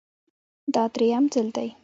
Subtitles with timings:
[0.73, 1.69] دا درېیم ځل دی